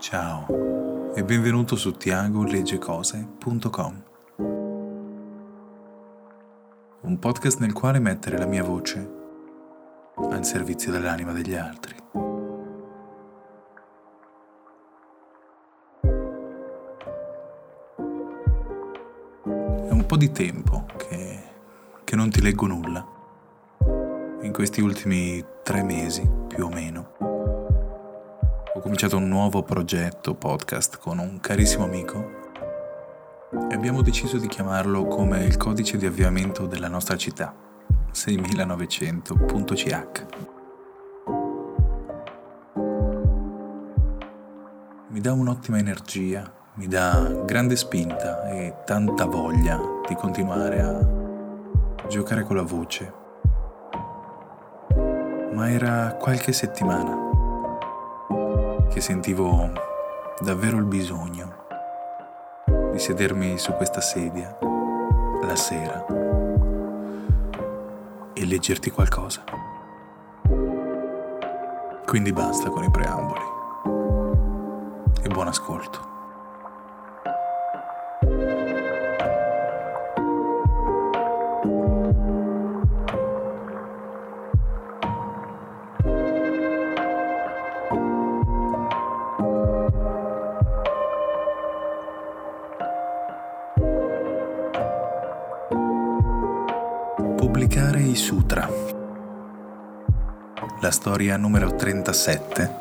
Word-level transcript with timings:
Ciao 0.00 1.12
e 1.14 1.22
benvenuto 1.22 1.76
su 1.76 1.92
tiagoleggecose.com 1.92 4.02
Un 7.02 7.18
podcast 7.18 7.58
nel 7.58 7.74
quale 7.74 7.98
mettere 7.98 8.38
la 8.38 8.46
mia 8.46 8.64
voce 8.64 9.10
al 10.14 10.46
servizio 10.46 10.90
dell'anima 10.90 11.32
degli 11.32 11.54
altri. 11.54 11.96
È 19.44 19.92
un 19.92 20.04
po' 20.06 20.16
di 20.16 20.32
tempo 20.32 20.86
che, 20.96 21.42
che 22.04 22.16
non 22.16 22.30
ti 22.30 22.40
leggo 22.40 22.66
nulla. 22.66 23.06
In 24.40 24.52
questi 24.54 24.80
ultimi 24.80 25.44
tre 25.62 25.82
mesi, 25.82 26.26
più 26.48 26.64
o 26.64 26.70
meno 26.70 27.29
ho 28.80 28.82
cominciato 28.82 29.18
un 29.18 29.28
nuovo 29.28 29.62
progetto 29.62 30.34
podcast 30.34 30.96
con 30.96 31.18
un 31.18 31.38
carissimo 31.38 31.84
amico 31.84 32.48
e 33.70 33.74
abbiamo 33.74 34.00
deciso 34.00 34.38
di 34.38 34.48
chiamarlo 34.48 35.04
come 35.04 35.44
il 35.44 35.58
codice 35.58 35.98
di 35.98 36.06
avviamento 36.06 36.64
della 36.64 36.88
nostra 36.88 37.18
città, 37.18 37.54
6900.ch. 38.10 40.26
Mi 45.08 45.20
dà 45.20 45.34
un'ottima 45.34 45.76
energia, 45.76 46.50
mi 46.76 46.86
dà 46.86 47.30
grande 47.44 47.76
spinta 47.76 48.48
e 48.48 48.76
tanta 48.86 49.26
voglia 49.26 49.78
di 50.08 50.14
continuare 50.14 50.80
a 50.80 51.06
giocare 52.08 52.44
con 52.44 52.56
la 52.56 52.62
voce. 52.62 53.12
Ma 55.52 55.70
era 55.70 56.16
qualche 56.18 56.54
settimana 56.54 57.28
che 58.90 59.00
sentivo 59.00 59.70
davvero 60.40 60.76
il 60.76 60.84
bisogno 60.84 61.58
di 62.90 62.98
sedermi 62.98 63.56
su 63.56 63.72
questa 63.74 64.00
sedia 64.00 64.58
la 65.42 65.54
sera 65.54 66.04
e 68.32 68.44
leggerti 68.44 68.90
qualcosa. 68.90 69.44
Quindi 72.04 72.32
basta 72.32 72.68
con 72.68 72.82
i 72.82 72.90
preamboli 72.90 73.40
e 75.22 75.28
buon 75.28 75.46
ascolto. 75.46 76.09
Pubblicare 97.40 98.00
i 98.02 98.16
sutra. 98.16 98.68
La 100.82 100.90
storia 100.90 101.38
numero 101.38 101.74
37 101.74 102.74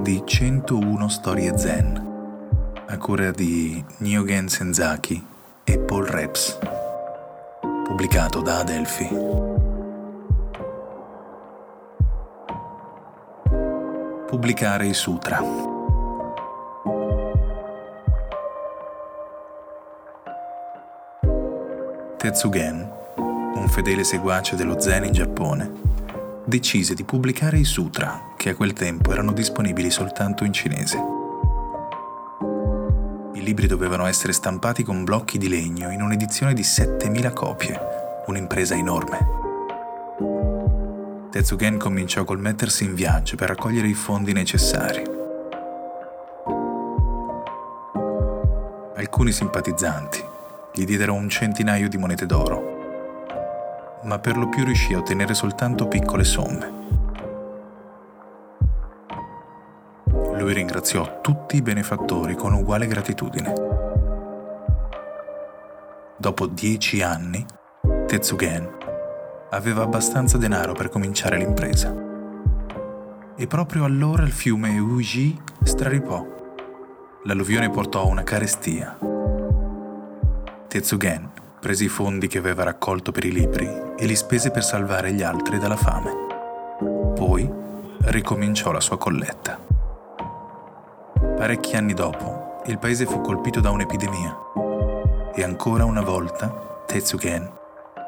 di 0.00 0.22
101 0.24 1.08
storie 1.08 1.58
zen, 1.58 2.72
a 2.86 2.96
cura 2.96 3.30
di 3.32 3.84
Nyogen 3.98 4.48
Senzaki 4.48 5.22
e 5.62 5.78
Paul 5.78 6.06
Reps, 6.06 6.58
pubblicato 7.84 8.40
da 8.40 8.60
Adelphi. 8.60 9.08
Pubblicare 14.26 14.86
i 14.86 14.94
sutra. 14.94 15.42
Tetsugen 22.16 23.04
un 23.58 23.68
fedele 23.68 24.04
seguace 24.04 24.54
dello 24.54 24.78
Zen 24.78 25.04
in 25.04 25.12
Giappone, 25.12 25.72
decise 26.44 26.94
di 26.94 27.04
pubblicare 27.04 27.58
i 27.58 27.64
sutra, 27.64 28.34
che 28.36 28.50
a 28.50 28.54
quel 28.54 28.72
tempo 28.72 29.12
erano 29.12 29.32
disponibili 29.32 29.90
soltanto 29.90 30.44
in 30.44 30.52
cinese. 30.52 30.98
I 33.34 33.42
libri 33.42 33.66
dovevano 33.66 34.06
essere 34.06 34.32
stampati 34.32 34.82
con 34.82 35.04
blocchi 35.04 35.38
di 35.38 35.48
legno 35.48 35.90
in 35.90 36.02
un'edizione 36.02 36.54
di 36.54 36.62
7000 36.62 37.32
copie, 37.32 37.80
un'impresa 38.26 38.74
enorme. 38.74 39.34
Tetsugen 41.30 41.78
cominciò 41.78 42.24
col 42.24 42.40
mettersi 42.40 42.84
in 42.84 42.94
viaggio 42.94 43.36
per 43.36 43.48
raccogliere 43.48 43.88
i 43.88 43.94
fondi 43.94 44.32
necessari. 44.32 45.02
Alcuni 48.96 49.32
simpatizzanti 49.32 50.24
gli 50.72 50.84
diedero 50.84 51.14
un 51.14 51.28
centinaio 51.28 51.88
di 51.88 51.96
monete 51.96 52.26
d'oro 52.26 52.75
ma 54.06 54.18
per 54.18 54.36
lo 54.36 54.48
più 54.48 54.64
riuscì 54.64 54.94
a 54.94 54.98
ottenere 54.98 55.34
soltanto 55.34 55.88
piccole 55.88 56.24
somme. 56.24 56.84
Lui 60.38 60.52
ringraziò 60.52 61.20
tutti 61.20 61.56
i 61.56 61.62
benefattori 61.62 62.34
con 62.36 62.52
uguale 62.52 62.86
gratitudine. 62.86 63.52
Dopo 66.16 66.46
dieci 66.46 67.02
anni, 67.02 67.44
Tetsugen 68.06 68.68
aveva 69.50 69.82
abbastanza 69.82 70.38
denaro 70.38 70.72
per 70.72 70.88
cominciare 70.88 71.36
l'impresa. 71.36 71.94
E 73.36 73.46
proprio 73.46 73.84
allora 73.84 74.22
il 74.22 74.32
fiume 74.32 74.78
Uji 74.78 75.40
straripò. 75.62 76.24
L'alluvione 77.24 77.70
portò 77.70 78.02
a 78.02 78.06
una 78.06 78.22
carestia. 78.22 78.96
Tetsugen 80.68 81.44
prese 81.66 81.82
i 81.82 81.88
fondi 81.88 82.28
che 82.28 82.38
aveva 82.38 82.62
raccolto 82.62 83.10
per 83.10 83.24
i 83.24 83.32
libri 83.32 83.68
e 83.98 84.06
li 84.06 84.14
spese 84.14 84.52
per 84.52 84.62
salvare 84.62 85.12
gli 85.12 85.22
altri 85.22 85.58
dalla 85.58 85.74
fame. 85.74 86.12
Poi 87.12 87.50
ricominciò 88.02 88.70
la 88.70 88.78
sua 88.78 88.96
colletta. 88.96 89.58
Parecchi 91.36 91.74
anni 91.74 91.92
dopo, 91.92 92.62
il 92.66 92.78
paese 92.78 93.04
fu 93.04 93.20
colpito 93.20 93.58
da 93.58 93.70
un'epidemia 93.70 94.36
e 95.34 95.42
ancora 95.42 95.84
una 95.84 96.02
volta 96.02 96.84
Tetsugen, 96.86 97.50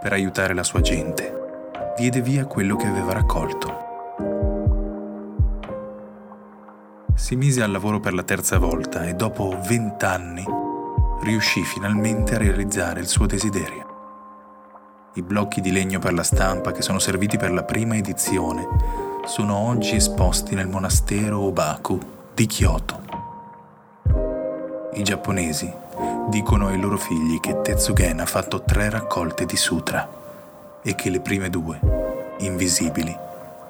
per 0.00 0.12
aiutare 0.12 0.54
la 0.54 0.62
sua 0.62 0.80
gente, 0.80 1.72
diede 1.96 2.20
via 2.20 2.46
quello 2.46 2.76
che 2.76 2.86
aveva 2.86 3.14
raccolto. 3.14 3.78
Si 7.16 7.34
mise 7.34 7.64
al 7.64 7.72
lavoro 7.72 7.98
per 7.98 8.14
la 8.14 8.22
terza 8.22 8.58
volta 8.58 9.08
e 9.08 9.14
dopo 9.14 9.58
vent'anni 9.66 10.68
riuscì 11.22 11.62
finalmente 11.62 12.34
a 12.34 12.38
realizzare 12.38 13.00
il 13.00 13.08
suo 13.08 13.26
desiderio. 13.26 13.88
I 15.14 15.22
blocchi 15.22 15.60
di 15.60 15.72
legno 15.72 15.98
per 15.98 16.14
la 16.14 16.22
stampa 16.22 16.72
che 16.72 16.82
sono 16.82 16.98
serviti 16.98 17.36
per 17.36 17.52
la 17.52 17.64
prima 17.64 17.96
edizione 17.96 18.66
sono 19.24 19.56
oggi 19.56 19.96
esposti 19.96 20.54
nel 20.54 20.68
monastero 20.68 21.40
Obaku 21.40 21.98
di 22.32 22.46
Kyoto. 22.46 23.00
I 24.94 25.02
giapponesi 25.02 25.72
dicono 26.28 26.68
ai 26.68 26.80
loro 26.80 26.96
figli 26.96 27.38
che 27.40 27.60
Tetsugen 27.60 28.20
ha 28.20 28.26
fatto 28.26 28.62
tre 28.62 28.88
raccolte 28.88 29.44
di 29.44 29.56
sutra 29.56 30.08
e 30.82 30.94
che 30.94 31.10
le 31.10 31.20
prime 31.20 31.50
due, 31.50 31.78
invisibili, 32.38 33.14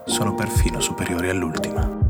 sono 0.05 0.35
perfino 0.35 0.81
superiori 0.81 1.31
all'ultima. 1.31 2.10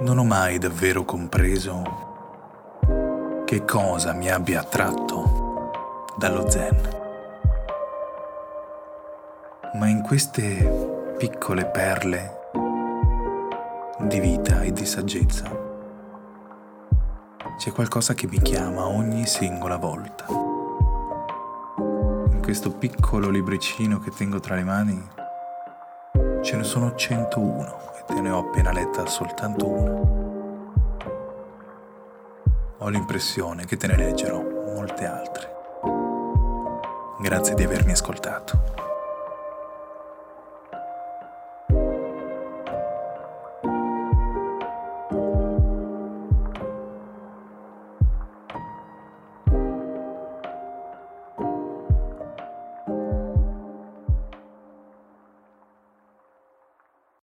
Non 0.00 0.18
ho 0.18 0.24
mai 0.24 0.58
davvero 0.58 1.04
compreso 1.04 2.06
che 3.44 3.64
cosa 3.64 4.12
mi 4.12 4.30
abbia 4.30 4.60
attratto 4.60 6.12
dallo 6.16 6.48
zen. 6.48 6.96
Ma 9.74 9.88
in 9.88 10.02
queste 10.02 11.14
piccole 11.18 11.66
perle 11.66 12.36
di 14.00 14.20
vita 14.20 14.62
e 14.62 14.72
di 14.72 14.86
saggezza 14.86 15.66
c'è 17.58 17.72
qualcosa 17.72 18.14
che 18.14 18.28
mi 18.28 18.40
chiama 18.40 18.86
ogni 18.86 19.26
singola 19.26 19.76
volta. 19.76 20.26
In 22.30 22.40
questo 22.40 22.70
piccolo 22.70 23.30
libricino 23.30 23.98
che 23.98 24.10
tengo 24.10 24.38
tra 24.38 24.54
le 24.54 24.62
mani 24.62 25.17
ce 26.42 26.56
ne 26.56 26.62
sono 26.64 26.94
101 26.94 27.86
te 28.08 28.20
ne 28.22 28.30
ho 28.30 28.38
appena 28.38 28.72
letta 28.72 29.04
soltanto 29.06 29.68
una. 29.68 30.00
Ho 32.78 32.88
l'impressione 32.88 33.66
che 33.66 33.76
te 33.76 33.86
ne 33.86 33.96
leggerò 33.96 34.40
molte 34.40 35.04
altre. 35.04 35.56
Grazie 37.20 37.54
di 37.54 37.64
avermi 37.64 37.92
ascoltato. 37.92 38.87